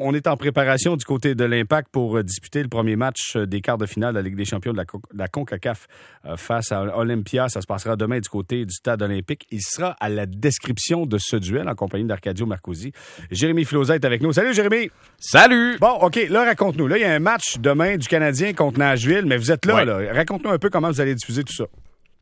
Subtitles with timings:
[0.00, 3.44] On est en préparation du côté de l'Impact pour euh, disputer le premier match euh,
[3.44, 5.86] des quarts de finale de la Ligue des champions de la, Co- la CONCACAF
[6.24, 7.50] euh, face à Olympia.
[7.50, 9.46] Ça se passera demain du côté du stade olympique.
[9.50, 12.92] Il sera à la description de ce duel en compagnie d'Arcadio Marcosi.
[13.30, 14.32] Jérémy Filozet est avec nous.
[14.32, 14.90] Salut Jérémy!
[15.18, 15.76] Salut!
[15.78, 16.88] Bon, OK, là, raconte-nous.
[16.88, 19.74] Là, il y a un match demain du Canadien contre Nashville, mais vous êtes là,
[19.74, 19.84] Ouais.
[19.84, 20.14] là.
[20.14, 21.64] Raconte-nous un peu comment vous allez diffuser tout ça.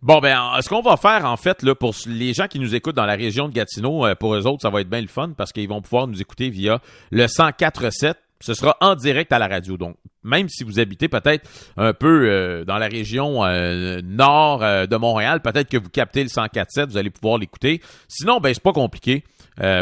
[0.02, 2.96] Bon, ben, ce qu'on va faire, en fait, là, pour les gens qui nous écoutent
[2.96, 5.32] dans la région de Gatineau, euh, pour eux autres, ça va être bien le fun
[5.36, 6.80] parce qu'ils vont pouvoir nous écouter via
[7.10, 8.14] le 104.7.
[8.40, 9.76] Ce sera en direct à la radio.
[9.76, 14.86] Donc, même si vous habitez peut-être un peu euh, dans la région euh, nord euh,
[14.86, 17.80] de Montréal, peut-être que vous captez le 104.7, vous allez pouvoir l'écouter.
[18.08, 19.24] Sinon, ben, c'est pas compliqué.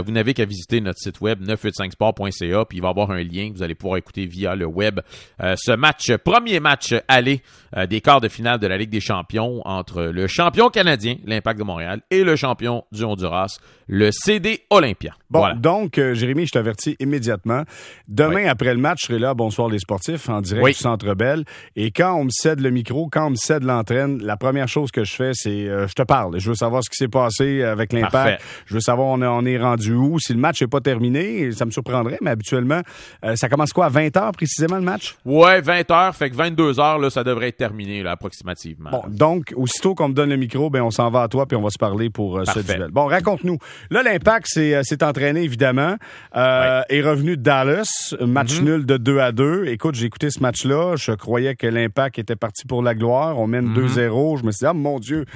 [0.05, 3.51] Vous n'avez qu'à visiter notre site web 985sport.ca, puis il va y avoir un lien
[3.51, 4.99] que vous allez pouvoir écouter via le web.
[5.41, 7.43] Ce match, premier match aller
[7.89, 11.65] des quarts de finale de la Ligue des champions entre le champion canadien, l'Impact de
[11.65, 15.15] Montréal, et le champion du Honduras, le CD Olympia.
[15.31, 15.55] Bon, Voilà.
[15.55, 17.63] donc, Jérémy, je t'avertis immédiatement.
[18.09, 18.49] Demain, Oui.
[18.49, 20.73] après le match, je serai là Bonsoir les sportifs, en direct Oui.
[20.73, 21.45] du Centre Bell.
[21.77, 24.91] Et quand on me cède le micro, quand on me cède l'entraîne, la première chose
[24.91, 26.39] que je fais, c'est euh, je te parle.
[26.41, 28.43] Je veux savoir ce qui s'est passé avec l'impact.
[28.67, 30.19] Je veux savoir on, est- on est rendu où.
[30.19, 32.81] Si le match n'est pas terminé, ça me surprendrait, mais habituellement,
[33.25, 35.17] euh, ça commence quoi, à 20 heures précisément le match?
[35.25, 38.91] Ouais, 20 heures, fait que 22 heures, là, ça devrait être terminé, là, approximativement.
[38.91, 41.57] Bon, donc, aussitôt qu'on me donne le micro, ben on s'en va à toi puis
[41.57, 42.89] on va se parler pour euh, ce duel.
[42.93, 43.59] Bon, raconte-nous.
[43.91, 45.97] Là, l'impact s'est entraîné, évidemment,
[46.35, 48.65] est revenu de Dallas, match Mhm.
[48.65, 49.67] nul de 2 à 2.
[49.67, 53.39] Écoute, j'ai écouté ce match-là, je croyais que l'impact était parti pour la gloire.
[53.39, 53.75] On mène Mhm.
[53.75, 54.37] 2-0.
[54.39, 55.27] Je me suis dit, ah, mon Dieu.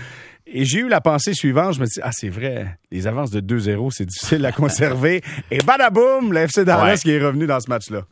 [0.44, 3.30] Et j'ai eu la pensée suivante, je me suis dit, ah, c'est vrai, les avances
[3.30, 5.22] de 2-0, c'est difficile à conserver.
[5.52, 6.98] Et badaboum, la FC Dallas Ouais.
[6.98, 8.02] qui est revenu dans ce match-là.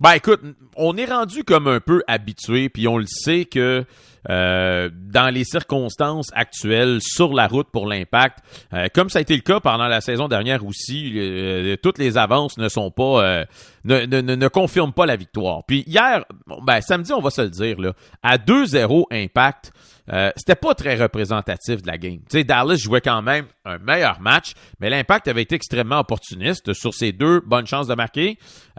[0.00, 0.40] Ben écoute,
[0.76, 3.84] on est rendu comme un peu habitué, puis on le sait que
[4.28, 8.40] euh, dans les circonstances actuelles sur la route pour l'impact,
[8.74, 12.18] euh, comme ça a été le cas pendant la saison dernière aussi, euh, toutes les
[12.18, 13.46] avances ne sont pas
[13.84, 15.64] ne, confirment pas la victoire.
[15.66, 16.24] Puis hier,
[16.62, 19.72] ben samedi, on va se le dire là, à 2-0 impact.
[20.36, 22.18] C'était pas très représentatif de la game.
[22.28, 26.94] Sais, Dallas jouait quand même un meilleur match, mais l'impact avait été extrêmement opportuniste sur
[26.94, 28.36] ces deux bonnes chances de marquer.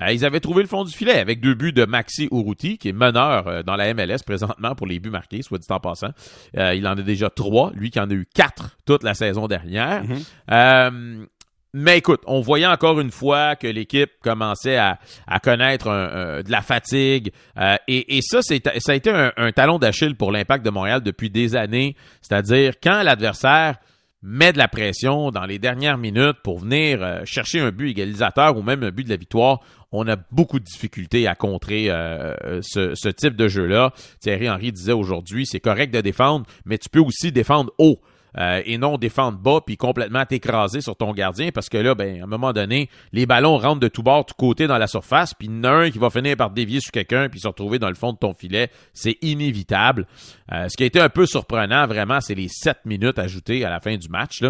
[0.10, 2.94] Ils avaient trouvé le fond du filet avec deux buts de Maxi Urruti, qui est
[2.94, 6.10] meneur euh, dans la MLS présentement pour les buts marqués, soit dit en passant.
[6.58, 9.48] Euh, il en a déjà trois, lui qui en a eu quatre toute la saison
[9.48, 10.04] dernière.
[10.52, 11.26] Euh,
[11.74, 16.10] mais écoute, on voyait encore une fois que l'équipe commençait à, à connaître un-
[16.40, 17.32] un- de la fatigue.
[17.58, 20.70] euh, et, et ça, c'est, ça a été un, un talon d'Achille pour l'impact de
[20.70, 21.96] Montréal depuis des années.
[22.22, 23.78] C'est-à-dire quand l'adversaire
[24.22, 28.56] met de la pression dans les dernières minutes pour venir euh, chercher un but égalisateur
[28.58, 32.62] ou même un but de la victoire, on a beaucoup de difficultés à contrer euh,
[32.62, 33.94] ce, ce type de jeu-là.
[34.20, 38.00] Thierry Henry disait aujourd'hui, c'est correct de défendre, mais tu peux aussi défendre haut.
[38.38, 42.22] Euh, et non défendre bas puis complètement t'écraser sur ton gardien parce que là ben
[42.22, 45.34] à un moment donné les ballons rentrent de tous bords tous côtés dans la surface
[45.34, 47.96] puis il un qui va finir par dévier sur quelqu'un puis se retrouver dans le
[47.96, 48.70] fond de ton filet.
[48.94, 50.08] C'est inévitable.
[50.54, 53.70] Euh, ce qui a été un peu surprenant vraiment c'est les 7 minutes ajoutées à
[53.70, 54.50] la fin du match Euh,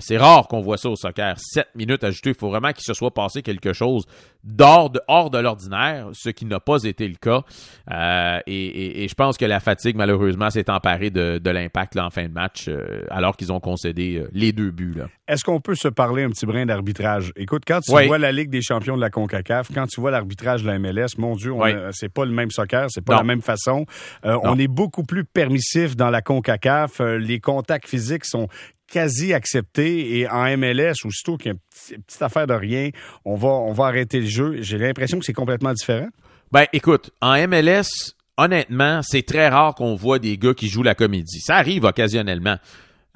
[0.00, 1.34] c'est rare qu'on voit ça au soccer.
[1.38, 4.04] 7 minutes ajoutées il faut vraiment qu'il se soit passé quelque chose
[4.42, 7.42] d'hors de, hors de l'ordinaire ce qui n'a pas été le cas.
[8.46, 12.68] Et, je pense que la fatigue malheureusement s'est emparée de, l'impact en fin de match
[13.14, 14.92] alors qu'ils ont concédé euh, les deux buts.
[14.96, 15.06] Là.
[15.28, 17.32] Est-ce qu'on peut se parler un petit brin d'arbitrage?
[17.36, 18.06] Écoute, quand tu Oui.
[18.06, 21.16] vois la Ligue des champions de la CONCACAF, quand tu vois l'arbitrage de la MLS,
[21.18, 21.70] mon Dieu, Oui.
[21.92, 23.18] c'est pas le même soccer, c'est pas Non.
[23.20, 23.86] la même façon.
[24.24, 27.00] Euh, on est beaucoup plus permissif dans la CONCACAF.
[27.00, 28.48] Euh, les contacts physiques sont
[28.90, 32.90] quasi acceptés et en MLS, aussitôt qu'il y a une petite, petite affaire de rien,
[33.24, 34.56] on va, on va arrêter le jeu.
[34.60, 36.08] J'ai l'impression que c'est complètement différent.
[36.52, 40.94] Ben écoute, en MLS, honnêtement, c'est très rare qu'on voit des gars qui jouent la
[40.94, 41.40] comédie.
[41.40, 42.56] Ça arrive occasionnellement.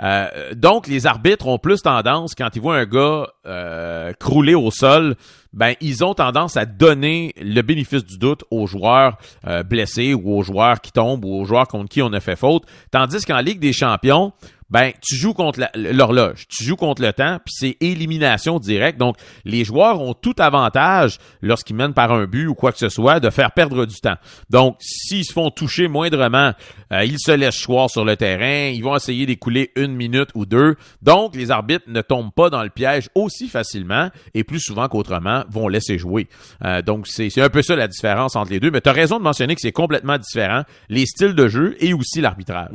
[0.02, 4.70] Euh, donc, les arbitres ont plus tendance, quand ils voient un gars euh, crouler au
[4.70, 5.16] sol,
[5.52, 9.16] ben ils ont tendance à donner le bénéfice du doute aux joueurs
[9.46, 12.36] euh, blessés ou aux joueurs qui tombent ou aux joueurs contre qui on a fait
[12.36, 12.64] faute.
[12.90, 14.32] Tandis qu'en Ligue des champions,
[14.70, 18.98] ben tu joues contre l'horloge, tu joues contre le temps, puis c'est élimination directe.
[18.98, 22.88] Donc les joueurs ont tout avantage lorsqu'ils mènent par un but ou quoi que ce
[22.88, 24.16] soit de faire perdre du temps.
[24.50, 26.52] Donc s'ils se font toucher moindrement,
[26.92, 30.44] euh, ils se laissent choir sur le terrain, ils vont essayer d'écouler une minute ou
[30.44, 30.76] deux.
[31.02, 35.44] Donc les arbitres ne tombent pas dans le piège aussi facilement et plus souvent qu'autrement
[35.50, 36.28] vont laisser jouer.
[36.64, 38.70] Euh, donc c'est un peu ça la différence entre les deux.
[38.70, 41.94] Mais tu as raison de mentionner que c'est complètement différent les styles de jeu et
[41.94, 42.70] aussi l'arbitrage.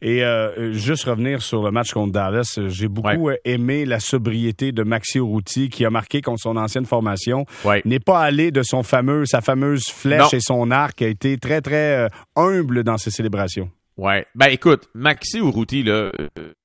[0.00, 4.72] Et euh, juste revenir sur le match contre Dallas, j'ai beaucoup euh, aimé la sobriété
[4.72, 7.46] de Maxi Urruti qui a marqué contre son ancienne formation.
[7.64, 7.82] Ouais.
[7.84, 10.28] N'est pas allé de son fameux, sa fameuse flèche Non.
[10.32, 13.70] et son arc, a été très très euh, humble dans ses célébrations.
[13.96, 14.26] Ouais.
[14.34, 16.10] Ben écoute, Maxi Urruti, là, euh,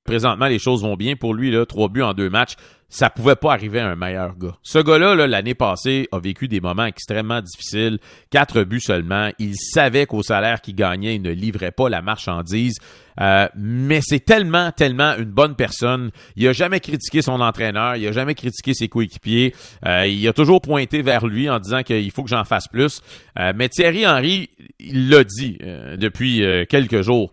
[0.04, 2.56] présentement, les choses vont bien pour lui, là, trois buts en deux matchs.
[2.90, 4.58] Ça pouvait pas arriver à un meilleur gars.
[4.64, 8.00] Ce gars-là, -là, l'année passée, a vécu des moments extrêmement difficiles.
[8.32, 9.30] Quatre buts seulement.
[9.38, 12.78] Il savait qu'au salaire qu'il gagnait, il ne livrait pas la marchandise.
[13.22, 16.12] Euh, mais c'est tellement, tellement une bonne personne.
[16.36, 19.54] Il a jamais critiqué son entraîneur, il a jamais critiqué ses coéquipiers.
[19.86, 23.02] Euh, il a toujours pointé vers lui en disant qu'il faut que j'en fasse plus.
[23.38, 24.50] Euh, mais Thierry Henry,
[24.80, 25.58] il l'a dit
[25.98, 27.32] depuis quelques jours.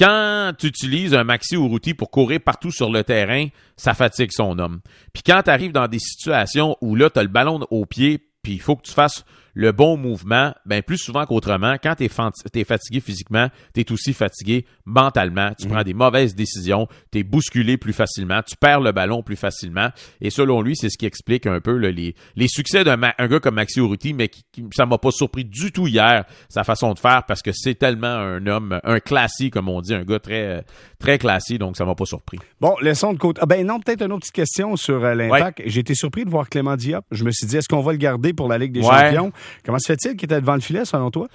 [0.00, 4.32] Quand tu utilises un maxi ou outil pour courir partout sur le terrain, ça fatigue
[4.32, 4.80] son homme.
[5.12, 8.18] Puis quand tu arrives dans des situations où là, tu as le ballon au pied,
[8.42, 12.04] puis il faut que tu fasses le bon mouvement, ben plus souvent qu'autrement, quand tu
[12.04, 15.72] es, fatigué physiquement, tu es aussi fatigué mentalement, tu mhm.
[15.72, 19.88] prends des mauvaises décisions, tu es bousculé plus facilement, tu perds le ballon plus facilement.
[20.20, 23.54] Et selon lui, c'est ce qui explique un peu les, les succès d'un gars comme
[23.54, 26.98] Maxi Urruti, mais qui, qui ça m'a pas surpris du tout hier, sa façon de
[26.98, 30.64] faire, parce que c'est tellement un homme, un classique, comme on dit, un gars très,
[30.98, 32.38] très classique, donc ça m'a pas surpris.
[32.60, 33.40] Bon, laissons de côté.
[33.42, 35.62] Ah ben non, peut-être une autre petite question sur euh, l'impact.
[35.66, 37.04] J'ai été surpris de voir Clément Diop.
[37.10, 39.32] Je me suis dit, est-ce qu'on va le garder pour la Ligue des Champions?
[39.64, 41.28] Comment se fait-il qu'il était devant le filet, selon toi?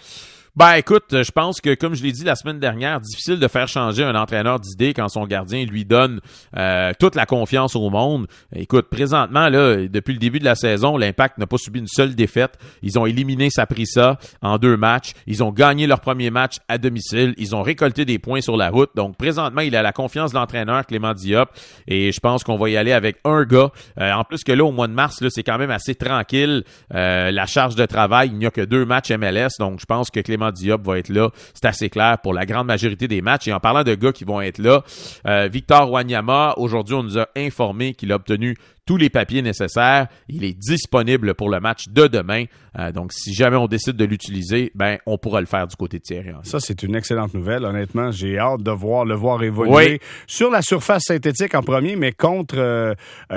[0.57, 3.67] Ben écoute, je pense que comme je l'ai dit la semaine dernière, difficile de faire
[3.67, 6.21] changer un entraîneur d'idée quand son gardien lui donne
[6.55, 8.27] euh, toute la confiance au monde.
[8.55, 12.15] Écoute, présentement là, depuis le début de la saison, l'Impact n'a pas subi une seule
[12.15, 12.57] défaite.
[12.81, 15.11] Ils ont éliminé Saprissa en deux matchs.
[15.27, 17.33] Ils ont gagné leur premier match à domicile.
[17.37, 18.91] Ils ont récolté des points sur la route.
[18.95, 21.49] Donc présentement, il a la confiance de l'entraîneur Clément Diop
[21.85, 23.71] et je pense qu'on va y aller avec un gars.
[23.99, 26.63] Euh, en plus que là, au mois de mars, là, c'est quand même assez tranquille.
[26.93, 30.09] Euh, la charge de travail, il n'y a que deux matchs MLS, donc je pense
[30.09, 31.29] que Clément Diop va être là.
[31.53, 33.47] C'est assez clair pour la grande majorité des matchs.
[33.47, 34.83] Et en parlant de gars qui vont être là,
[35.27, 38.55] euh, Victor Wanyama, aujourd'hui, on nous a informé qu'il a obtenu
[38.85, 40.07] tous les papiers nécessaires.
[40.29, 42.45] Il est disponible pour le match de demain.
[42.77, 45.97] Euh, donc, si jamais on décide de l'utiliser, ben, on pourra le faire du côté
[45.97, 46.29] de Thierry.
[46.43, 47.65] Ça, c'est une excellente nouvelle.
[47.65, 52.11] Honnêtement, j'ai hâte de voir le voir évoluer sur la surface synthétique en premier, mais
[52.11, 52.93] contre euh,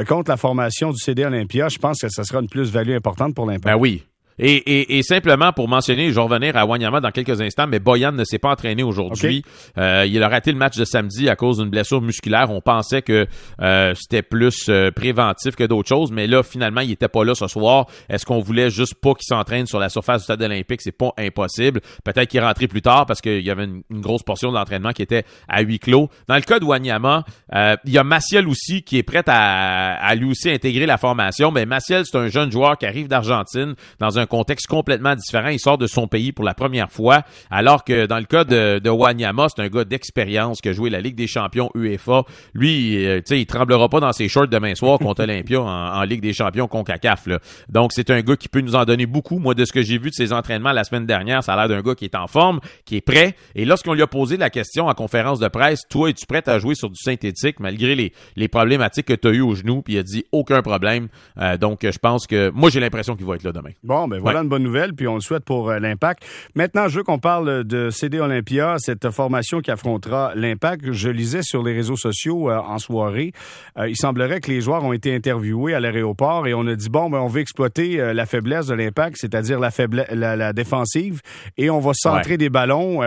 [0.07, 1.69] contre la formation du CD Olympia.
[1.69, 3.65] Je pense que ça sera une plus-value importante pour l'impact.
[3.65, 4.05] Ben oui,
[4.39, 7.79] et, et, et, simplement pour mentionner, je vais revenir à Wanyama dans quelques instants, mais
[7.79, 9.43] Boyan ne s'est pas entraîné aujourd'hui.
[9.77, 12.51] Euh, il a raté le match de samedi à cause d'une blessure musculaire.
[12.51, 13.27] On pensait que
[13.61, 17.35] euh, c'était plus euh, préventif que d'autres choses, mais là, finalement, il était pas là
[17.35, 17.87] ce soir.
[18.09, 20.83] Est-ce qu'on voulait juste pas qu'il s'entraîne sur la surface du stade olympique?
[20.83, 21.81] C'est pas impossible.
[22.05, 24.93] Peut-être qu'il est rentré plus tard parce qu'il y avait une, grosse portion de l'entraînement
[24.93, 26.09] qui était à huis clos.
[26.29, 30.15] Dans le cas de Wanyama, il y a Maciel aussi qui est prêt à, à
[30.15, 31.51] lui aussi intégrer la formation.
[31.51, 35.49] Mais Maciel, c'est un jeune joueur qui arrive d'Argentine dans un contexte complètement différent.
[35.49, 38.89] Il sort de son pays pour la première fois, alors que dans le cas de,
[38.89, 42.23] Wanyama, c'est un gars d'expérience qui a joué la Ligue des champions UEFA.
[42.55, 46.03] Lui, euh, tu sais, il tremblera pas dans ses shorts demain soir contre Olympia en,
[46.03, 47.27] Ligue des champions CONCACAF.
[47.27, 47.39] Là.
[47.69, 49.39] Donc, c'est un gars qui peut nous en donner beaucoup.
[49.39, 51.69] Moi, de ce que j'ai vu de ses entraînements la semaine dernière, ça a l'air
[51.69, 53.35] d'un gars qui est en forme, qui est prêt.
[53.55, 56.59] Et lorsqu'on lui a posé la question en conférence de presse, toi, es-tu prêt à
[56.59, 59.83] jouer sur du synthétique malgré les, les problématiques que tu as eues au genou?
[59.83, 61.09] Puis il a dit aucun problème.
[61.39, 63.71] Euh, donc, je pense que moi, j'ai l'impression qu'il va être là demain.
[63.83, 66.25] Bon, ben voilà une bonne nouvelle, puis on le souhaite pour euh, l'Impact.
[66.55, 70.93] Maintenant, je veux qu'on parle de CD Olympia, cette formation qui affrontera l'Impact.
[70.93, 73.33] Je lisais sur les réseaux sociaux euh, en soirée,
[73.79, 76.89] euh, il semblerait que les joueurs ont été interviewés à l'aéroport et on a dit,
[76.89, 81.21] bon, ben, on veut exploiter la faiblesse de l'Impact, c'est-à-dire la, la, défensive,
[81.57, 83.01] et on va centrer des ballons.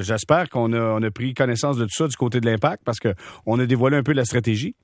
[0.00, 2.98] J'espère qu'on a, on a pris connaissance de tout ça du côté de l'Impact parce
[2.98, 4.74] qu'on a dévoilé un peu la stratégie.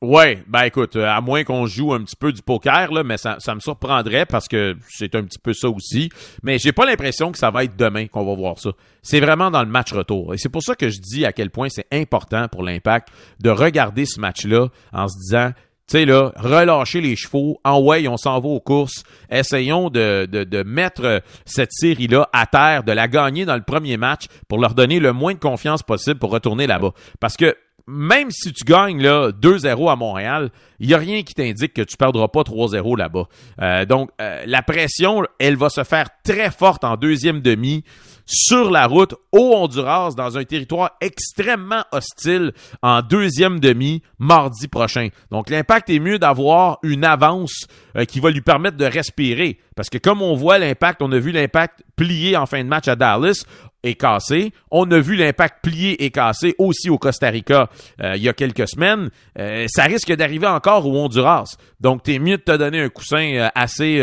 [0.00, 3.16] Ouais, ben écoute, euh, à moins qu'on joue un petit peu du poker, là, mais
[3.16, 6.08] ça, ça me surprendrait parce que c'est un petit peu ça aussi.
[6.44, 8.70] Mais j'ai pas l'impression que ça va être demain qu'on va voir ça.
[9.02, 10.34] C'est vraiment dans le match retour.
[10.34, 13.08] Et c'est pour ça que je dis à quel point c'est important pour l'impact
[13.40, 15.50] de regarder ce match-là en se disant
[15.88, 20.28] tu sais, là, relâcher les chevaux, en way, on s'en va aux courses, essayons de,
[20.30, 24.58] de, de mettre cette série-là à terre, de la gagner dans le premier match pour
[24.58, 26.92] leur donner le moins de confiance possible pour retourner là-bas.
[27.20, 27.56] Parce que
[27.88, 31.80] même si tu gagnes là 2-0 à Montréal, il y a rien qui t'indique que
[31.80, 33.24] tu perdras pas 3-0 là-bas.
[33.62, 37.84] Euh, donc euh, la pression, elle va se faire très forte en deuxième demi
[38.28, 45.08] sur la route au Honduras dans un territoire extrêmement hostile en deuxième demi mardi prochain.
[45.30, 47.66] Donc l'impact est mieux d'avoir une avance
[47.96, 51.18] euh, qui va lui permettre de respirer parce que comme on voit l'impact, on a
[51.18, 53.44] vu l'impact plier en fin de match à Dallas,
[53.84, 54.52] est cassé.
[54.72, 57.70] On a vu l'impact plié et cassé aussi au Costa Rica
[58.02, 59.08] euh, il y a quelques semaines.
[59.38, 61.44] Euh, ça risque d'arriver encore au Honduras.
[61.78, 64.00] Donc, t'es mieux de te donner un coussin assez,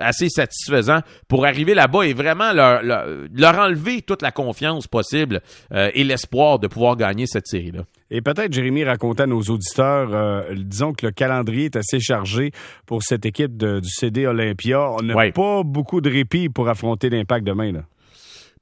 [0.00, 5.40] assez satisfaisant pour arriver là-bas et vraiment leur, leur, enlever toute la confiance possible
[5.72, 7.84] et l'espoir de pouvoir gagner cette série-là.
[8.10, 12.52] Et peut-être, Jérémy, raconter à nos auditeurs, disons que le calendrier est assez chargé
[12.86, 14.90] pour cette équipe du CD Olympia.
[14.90, 17.72] On n'a pas beaucoup de répit pour affronter l'impact demain.
[17.72, 17.82] Là.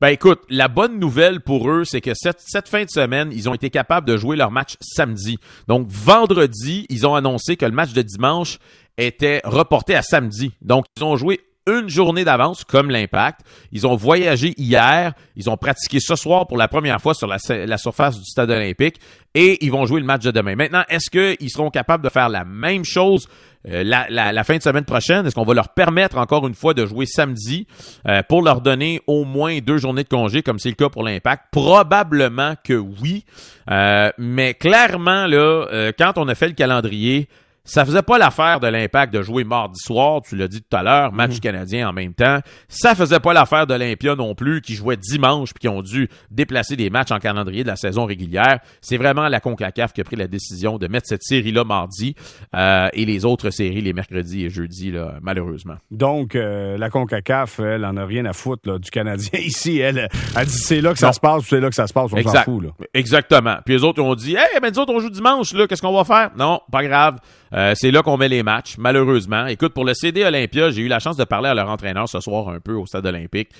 [0.00, 3.50] Ben écoute, la bonne nouvelle pour eux, c'est que cette, cette fin de semaine, ils
[3.50, 5.36] ont été capables de jouer leur match samedi.
[5.68, 8.58] Donc vendredi, ils ont annoncé que le match de dimanche
[8.96, 10.52] était reporté à samedi.
[10.62, 13.40] Donc ils ont joué une journée d'avance, comme l'impact.
[13.72, 15.12] Ils ont voyagé hier.
[15.36, 17.38] Ils ont pratiqué ce soir pour la première fois sur la,
[17.78, 18.96] surface du stade olympique
[19.34, 20.56] et ils vont jouer le match de demain.
[20.56, 23.28] Maintenant, est-ce qu'ils seront capables de faire la même chose
[23.68, 25.26] euh, la, fin de semaine prochaine?
[25.26, 27.66] Est-ce qu'on va leur permettre encore une fois de jouer samedi
[28.08, 31.04] euh, pour leur donner au moins deux journées de congé, comme c'est le cas pour
[31.04, 31.44] l'impact?
[31.52, 33.24] Probablement que oui.
[33.70, 37.28] Euh, mais clairement, là, quand on a fait le calendrier,
[37.64, 40.82] ça faisait pas l'affaire de l'impact de jouer mardi soir, tu l'as dit tout à
[40.82, 41.40] l'heure, match mhm.
[41.40, 42.38] canadien en même temps.
[42.68, 46.08] Ça faisait pas l'affaire de l'Olympia non plus, qui jouait dimanche puis qui ont dû
[46.30, 48.60] déplacer des matchs en calendrier de la saison régulière.
[48.80, 52.14] C'est vraiment la CONCACAF qui a pris la décision de mettre cette série-là mardi
[52.54, 55.76] euh, et les autres séries les mercredis et jeudis, là, malheureusement.
[55.90, 59.78] Donc, euh, la CONCACAF, elle en a rien à foutre là, du Canadien ici.
[59.78, 62.10] Elle, elle dit c'est là que ça se passe, c'est là que ça se passe,
[62.12, 62.62] on s'en fout.
[62.62, 62.70] Là.
[62.94, 63.56] Exactement.
[63.64, 65.92] Puis les autres ont dit, hey, mais nous autres, on joue dimanche, là, qu'est-ce qu'on
[65.92, 66.30] va faire?
[66.36, 67.18] Non, pas grave.
[67.52, 69.46] Euh, c'est là qu'on met les matchs, malheureusement.
[69.46, 72.20] Écoute, pour le CD Olympia, j'ai eu la chance de parler à leur entraîneur ce
[72.20, 73.50] soir un peu au stade olympique.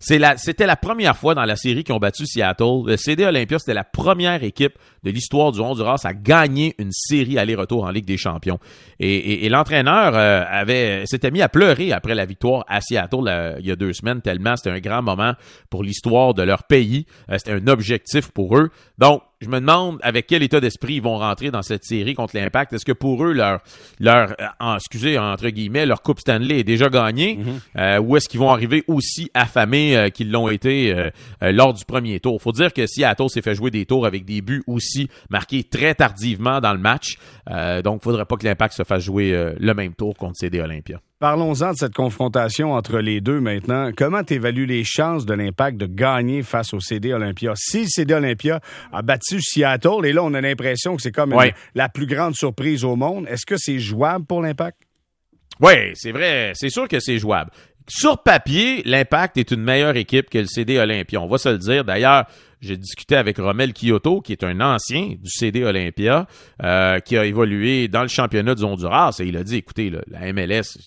[0.00, 2.86] C'était la première fois dans la série qu'ils ont battu Seattle.
[2.86, 7.38] Le CD Olympia, c'était la première équipe de l'histoire du Honduras à gagner une série
[7.38, 8.58] aller-retour en Ligue des Champions.
[8.98, 13.70] Et, l'entraîneur euh, avait s'était mis à pleurer après la victoire à Seattle il y
[13.70, 15.34] a deux semaines, tellement c'était un grand moment
[15.68, 17.04] pour l'histoire de leur pays.
[17.30, 18.70] Euh, c'était un objectif pour eux.
[18.96, 22.36] Donc, je me demande avec quel état d'esprit ils vont rentrer dans cette série contre
[22.36, 22.72] l'Impact.
[22.72, 23.60] Est-ce que pour eux, leur,
[23.98, 27.38] leur euh, excusez, entre guillemets, leur Coupe Stanley est déjà gagnée?
[27.76, 27.98] Mm-hmm.
[28.00, 32.40] ou est-ce qu'ils vont arriver aussi affamés qu'ils l'ont été lors du premier tour?
[32.40, 35.94] Faut dire que Seattle s'est fait jouer des tours avec des buts aussi marqué très
[35.94, 37.18] tardivement dans le match.
[37.48, 40.16] Euh, donc, il ne faudrait pas que l'Impact se fasse jouer euh, le même tour
[40.16, 41.00] contre CD Olympia.
[41.20, 43.90] Parlons-en de cette confrontation entre les deux maintenant.
[43.94, 47.52] Comment tu évalues les chances de l'Impact de gagner face au CD Olympia?
[47.56, 48.58] Si le CD Olympia
[48.90, 51.36] a battu Seattle, et là, on a l'impression que c'est comme
[51.74, 54.78] la plus grande surprise au monde, est-ce que c'est jouable pour l'Impact?
[55.60, 56.52] Oui, c'est vrai.
[56.54, 57.50] C'est sûr que c'est jouable.
[57.86, 61.20] Sur papier, l'Impact est une meilleure équipe que le CD Olympia.
[61.20, 61.84] On va se le dire.
[61.84, 62.24] D'ailleurs,
[62.60, 66.26] j'ai discuté avec Romel Kyoto, qui est un ancien du CD Olympia,
[66.62, 70.32] euh, qui a évolué dans le championnat du Honduras, et il a dit, écoutez, la
[70.32, 70.78] MLS,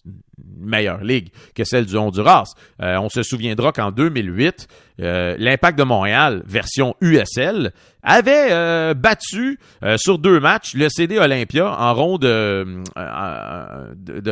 [0.58, 2.54] meilleure ligue que celle du Honduras.
[2.82, 4.68] Euh, on se souviendra qu'en 2008,
[5.02, 7.72] euh, l'Impact de Montréal, version USL,
[8.02, 9.60] avait euh, battu
[9.96, 12.84] sur deux matchs le CD Olympia en ronde de,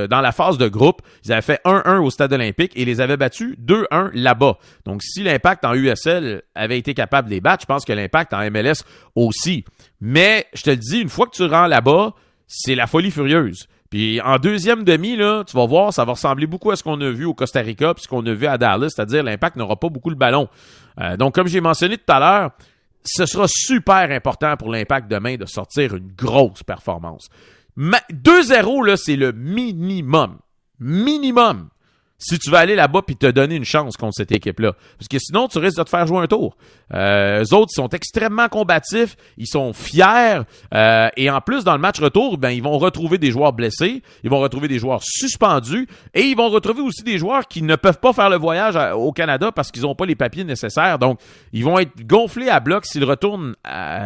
[0.07, 1.01] dans la phase de groupe.
[1.25, 4.57] Ils avaient fait 1-1 au stade olympique et les avaient battus 2-1 là-bas.
[4.85, 8.33] Donc si l'Impact en USL avait été capable de les battre, je pense que l'Impact
[8.33, 8.83] en MLS
[9.15, 9.63] aussi.
[10.01, 12.13] Mais je te le dis, une fois que tu rends là-bas,
[12.47, 13.67] c'est la folie furieuse.
[13.91, 16.99] Puis en deuxième demi, là, tu vas voir, ça va ressembler beaucoup à ce qu'on
[17.01, 19.75] a vu au Costa Rica, puis ce qu'on a vu à Dallas, c'est-à-dire l'impact n'aura
[19.75, 20.47] pas beaucoup le ballon.
[20.99, 22.51] Euh, donc, comme j'ai mentionné tout à l'heure,
[23.03, 27.29] ce sera super important pour l'impact demain de sortir une grosse performance.
[27.77, 30.37] 2-0, là, c'est le minimum.
[30.79, 31.67] Minimum
[32.21, 34.73] si tu vas aller là-bas puis te donner une chance contre cette équipe-là.
[34.97, 36.55] Parce que sinon, tu risques de te faire jouer un tour.
[36.93, 40.41] Euh, eux autres, sont extrêmement combatifs, ils sont fiers,
[40.73, 44.03] euh, et en plus, dans le match retour, ben, ils vont retrouver des joueurs blessés,
[44.23, 47.75] ils vont retrouver des joueurs suspendus, et ils vont retrouver aussi des joueurs qui ne
[47.75, 50.99] peuvent pas faire le voyage au Canada parce qu'ils n'ont pas les papiers nécessaires.
[50.99, 51.19] Donc,
[51.53, 53.55] ils vont être gonflés à bloc s'ils retournent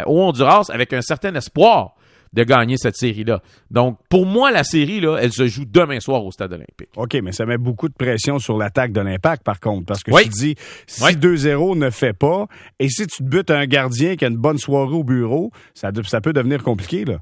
[0.06, 1.96] au Honduras avec un certain espoir
[2.34, 3.42] de gagner cette série-là.
[3.72, 6.90] Donc, pour moi, la série, là, elle se joue demain soir au Stade olympique.
[6.96, 10.12] OK, mais ça met beaucoup de pression sur l'attaque de l'Impact, par contre, parce que
[10.24, 10.56] tu dis,
[10.88, 12.48] si 2-0 ne fait pas,
[12.80, 15.92] et si tu te butes un gardien qui a une bonne soirée au bureau, ça,
[16.06, 17.20] ça peut devenir compliqué, là.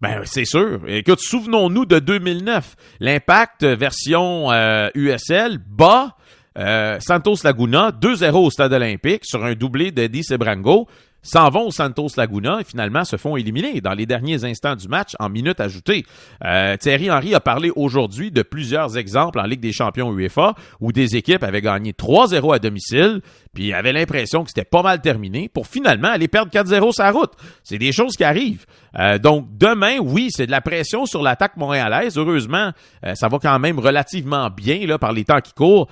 [0.00, 0.82] Ben, c'est sûr.
[0.86, 2.76] Écoute, souvenons-nous de 2009.
[3.00, 4.50] L'Impact version
[4.94, 6.16] USL euh, bat
[6.58, 10.86] euh, Santos Laguna 2-0 au Stade olympique sur un doublé d'Eddie Sebrango
[11.24, 14.86] s'en vont au Santos Laguna et finalement se font éliminer dans les derniers instants du
[14.86, 16.04] match en minutes ajoutées.
[16.44, 20.92] Euh, Thierry Henry a parlé aujourd'hui de plusieurs exemples en Ligue des champions UEFA où
[20.92, 23.22] des équipes avaient gagné 3-0 à domicile
[23.54, 27.32] puis avaient l'impression que c'était pas mal terminé pour finalement aller perdre 4-0 sa route.
[27.62, 28.66] C'est des choses qui arrivent.
[28.98, 32.18] Euh, donc demain, oui, c'est de la pression sur l'attaque montréalaise.
[32.18, 32.72] Heureusement,
[33.04, 35.88] euh, ça va quand même relativement bien là par les temps qui courent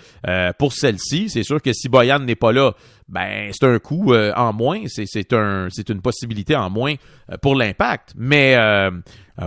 [0.59, 1.31] pour celle-ci.
[1.31, 2.75] C'est sûr que si Boyan n'est pas là,
[3.09, 6.95] ben c'est un coup euh, en moins, c'est un c'est une possibilité en moins
[7.31, 8.15] euh, pour l'impact.
[8.17, 8.91] Mais euh,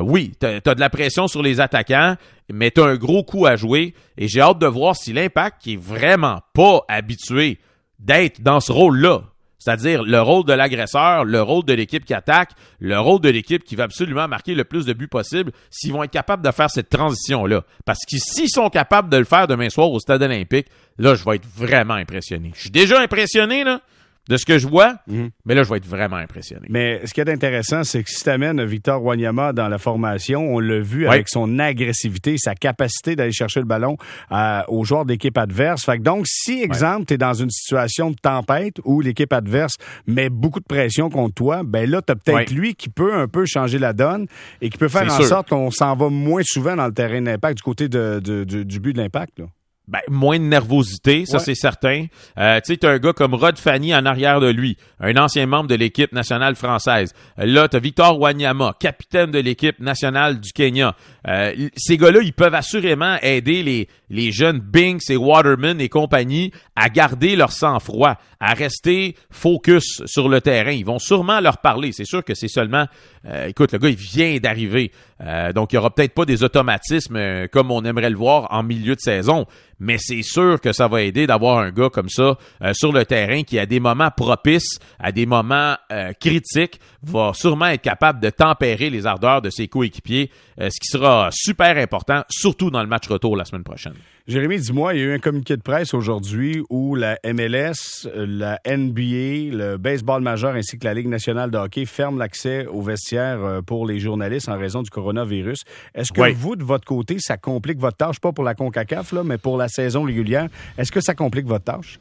[0.01, 2.15] oui, tu as, de la pression sur les attaquants,
[2.51, 5.61] mais tu as un gros coup à jouer et j'ai hâte de voir si l'impact
[5.61, 7.59] qui est vraiment pas habitué
[7.99, 9.23] d'être dans ce rôle-là.
[9.65, 13.63] C'est-à-dire le rôle de l'agresseur, le rôle de l'équipe qui attaque, le rôle de l'équipe
[13.63, 16.69] qui va absolument marquer le plus de buts possible s'ils vont être capables de faire
[16.69, 17.63] cette transition-là.
[17.83, 20.67] Parce que s'ils sont capables de le faire demain soir au stade olympique,
[20.99, 22.51] là, je vais être vraiment impressionné.
[22.53, 23.81] Je suis déjà impressionné, là
[24.27, 25.29] de ce que je vois, Mhm.
[25.45, 26.65] mais là, je vais être vraiment impressionné.
[26.69, 30.53] Mais ce qui est intéressant, c'est que si tu amènes Victor Wanyama dans la formation,
[30.55, 33.97] on l'a vu avec son agressivité, sa capacité d'aller chercher le ballon
[34.31, 35.85] euh, aux joueurs d'équipe adverse.
[35.85, 39.75] Fait que donc, si, exemple, tu es dans une situation de tempête où l'équipe adverse
[40.07, 43.27] met beaucoup de pression contre toi, ben là, tu as peut-être lui qui peut un
[43.27, 44.25] peu changer la donne
[44.61, 45.25] et qui peut faire en sûr.
[45.25, 48.63] sorte qu'on s'en va moins souvent dans le terrain d'impact du côté de, de- de-
[48.63, 49.41] du but de l'impact.
[49.87, 51.43] Ben, moins de nervosité, ça Ouais.
[51.43, 52.07] c'est certain.
[52.39, 55.45] Euh, tu sais, t'as un gars comme Rod Fanny en arrière de lui, un ancien
[55.45, 57.13] membre de l'équipe nationale française.
[57.37, 60.95] Là, t'as Victor Wanyama, capitaine de l'équipe nationale du Kenya.
[61.27, 66.51] Euh, ces gars-là, ils peuvent assurément aider les, les jeunes Binks et Waterman et compagnie
[66.75, 70.71] à garder leur sang-froid, à rester focus sur le terrain.
[70.71, 71.91] Ils vont sûrement leur parler.
[71.93, 72.85] C'est sûr que c'est seulement,
[73.25, 74.91] euh, écoute, le gars, il vient d'arriver.
[75.21, 78.61] Euh, donc, il y aura peut-être pas des automatismes comme on aimerait le voir en
[78.61, 79.45] milieu de saison.
[79.79, 82.37] Mais c'est sûr que ça va aider d'avoir un gars comme ça
[82.71, 85.75] sur le terrain qui, à des moments propices, à des moments
[86.17, 91.14] critiques, va sûrement être capable de tempérer les ardeurs de ses coéquipiers, ce qui sera
[91.31, 93.93] super important, surtout dans le match retour la semaine prochaine.
[94.27, 98.59] Jérémy, dis-moi, il y a eu un communiqué de presse aujourd'hui où la MLS, la
[98.65, 103.43] NBA, le baseball majeur ainsi que la Ligue nationale de hockey ferment l'accès aux vestiaires
[103.43, 105.63] euh, pour les journalistes en raison du coronavirus.
[105.93, 106.33] Est-ce que Oui.
[106.35, 109.57] vous, de votre côté, ça complique votre tâche, pas pour la CONCACAF, là, mais pour
[109.57, 110.47] la saison régulière?
[110.77, 111.99] Est-ce que ça complique votre tâche?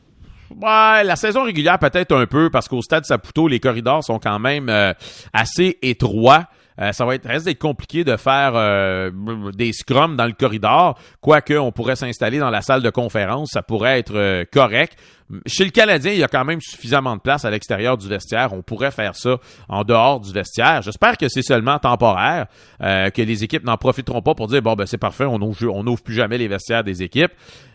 [0.51, 4.39] Ouais, la saison régulière peut-être un peu parce qu'au stade Saputo, les corridors sont quand
[4.39, 4.93] même euh,
[5.33, 6.47] assez étroits.
[6.81, 9.11] Euh, ça va être compliqué de faire euh,
[9.53, 13.63] des scrums dans le corridor, quoique on pourrait s'installer dans la salle de conférence, ça
[13.63, 14.99] pourrait être euh, correct.
[15.47, 18.53] Chez le Canadien, il y a quand même suffisamment de place à l'extérieur du vestiaire.
[18.53, 19.39] On pourrait faire ça
[19.71, 20.83] en dehors du vestiaire.
[20.83, 22.47] J'espère que c'est seulement temporaire,
[22.83, 25.67] euh, que les équipes n'en profiteront pas pour dire bon ben c'est parfait, on ouvre,
[25.73, 27.33] on ouvre plus jamais les vestiaires des équipes.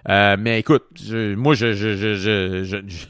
[0.08, 3.08] Euh, mais écoute, je- moi je je je je, je, je- je suis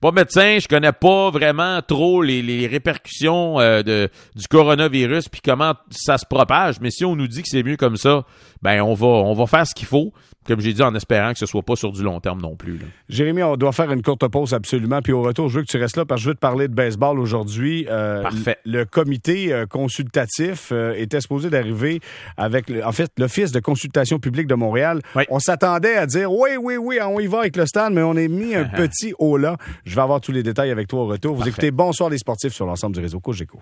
[0.00, 5.40] pas médecin, je connais pas vraiment trop les, les répercussions euh, de du coronavirus puis
[5.44, 6.80] comment ça se propage.
[6.80, 8.24] Mais si on nous dit que c'est mieux comme ça,
[8.62, 10.12] ben on va on va faire ce qu'il faut.
[10.48, 12.78] Comme j'ai dit, en espérant que ce soit pas sur du long terme non plus.
[12.78, 12.84] là.
[13.08, 15.00] Jérémy, on doit faire une courte pause absolument.
[15.02, 16.68] Puis au retour, je veux que tu restes là parce que je veux te parler
[16.68, 17.86] de baseball aujourd'hui.
[17.90, 18.56] Euh, Parfait.
[18.64, 22.00] Le comité euh, consultatif euh, était supposé d'arriver
[22.36, 25.00] avec, le- en fait, l'Office de consultation publique de Montréal.
[25.14, 25.24] Oui.
[25.30, 28.14] On s'attendait à dire oui, oui, oui, on y va avec le stade, mais on
[28.14, 29.56] est mis un petit haut là.
[29.84, 31.32] Je vais avoir tous les détails avec toi au retour.
[31.32, 31.50] Vous Parfait.
[31.50, 33.58] écoutez Bonsoir les sportifs sur l'ensemble du réseau Cogeco.